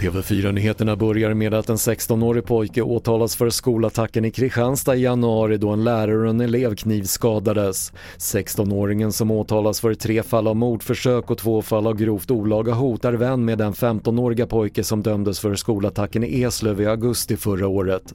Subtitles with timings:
[0.00, 5.70] TV4-nyheterna börjar med att en 16-årig pojke åtalas för skolattacken i Kristianstad i januari då
[5.70, 7.92] en lärare och en elev knivskadades.
[8.18, 13.04] 16-åringen som åtalas för tre fall av mordförsök och två fall av grovt olaga hot
[13.04, 17.68] är vän med den 15-åriga pojke som dömdes för skolattacken i Eslöv i augusti förra
[17.68, 18.14] året.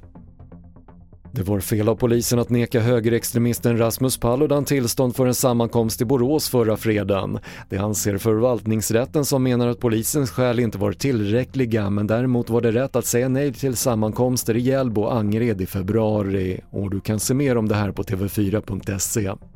[1.34, 6.06] Det var fel av polisen att neka högerextremisten Rasmus Paludan tillstånd för en sammankomst i
[6.06, 7.40] Borås förra fredagen.
[7.70, 12.72] Det anser förvaltningsrätten som menar att polisens skäl inte var tillräckliga men däremot var det
[12.72, 16.62] rätt att säga nej till sammankomster i Hjällbo och Angered i februari.
[16.70, 19.51] Och du kan se mer om det här på tv4.se.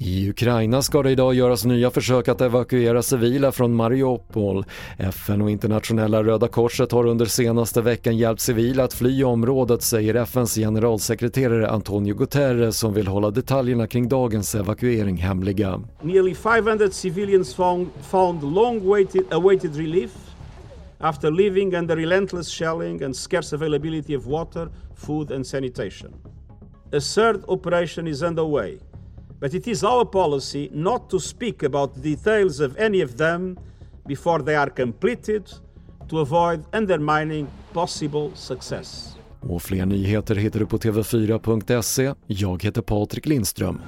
[0.00, 4.64] I Ukraina ska det idag göras nya försök att evakuera civila från Mariupol.
[4.98, 10.14] FN och internationella Röda Korset har under senaste veckan hjälpt civila att fly området säger
[10.14, 15.80] FNs generalsekreterare Antonio Guterres som vill hålla detaljerna kring dagens evakuering hemliga.
[16.02, 20.10] Nearly 500 civilians found, found long waited, awaited relief
[20.98, 26.10] after living under relentless shelling and scarce availability of water, food and sanitation.
[26.92, 28.78] A third operation is underway
[29.40, 33.58] but it is our policy not to speak about the details of any of them
[34.06, 35.42] before they are completed
[36.08, 39.14] to avoid undermining possible success.
[39.40, 42.14] Och fler nyheter hittar du på TV4.se.
[42.26, 43.80] Jag heter Patrik Lindström.